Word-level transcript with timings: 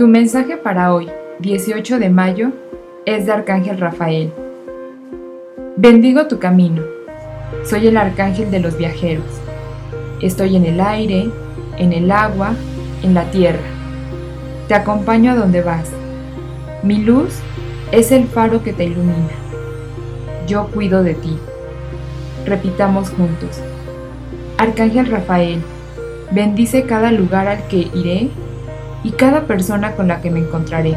Tu 0.00 0.08
mensaje 0.08 0.56
para 0.56 0.94
hoy, 0.94 1.10
18 1.40 1.98
de 1.98 2.08
mayo, 2.08 2.52
es 3.04 3.26
de 3.26 3.32
Arcángel 3.32 3.76
Rafael. 3.76 4.32
Bendigo 5.76 6.26
tu 6.26 6.38
camino. 6.38 6.82
Soy 7.66 7.86
el 7.86 7.98
Arcángel 7.98 8.50
de 8.50 8.60
los 8.60 8.78
viajeros. 8.78 9.26
Estoy 10.22 10.56
en 10.56 10.64
el 10.64 10.80
aire, 10.80 11.30
en 11.76 11.92
el 11.92 12.10
agua, 12.10 12.54
en 13.02 13.12
la 13.12 13.30
tierra. 13.30 13.60
Te 14.68 14.74
acompaño 14.74 15.32
a 15.32 15.36
donde 15.36 15.60
vas. 15.60 15.90
Mi 16.82 16.96
luz 16.96 17.38
es 17.92 18.10
el 18.10 18.24
faro 18.24 18.64
que 18.64 18.72
te 18.72 18.84
ilumina. 18.84 19.36
Yo 20.46 20.68
cuido 20.68 21.02
de 21.02 21.12
ti. 21.12 21.36
Repitamos 22.46 23.10
juntos. 23.10 23.60
Arcángel 24.56 25.10
Rafael, 25.10 25.60
bendice 26.30 26.84
cada 26.84 27.12
lugar 27.12 27.48
al 27.48 27.68
que 27.68 27.90
iré 27.92 28.30
y 29.02 29.12
cada 29.12 29.42
persona 29.46 29.94
con 29.96 30.08
la 30.08 30.20
que 30.20 30.30
me 30.30 30.40
encontraré. 30.40 30.96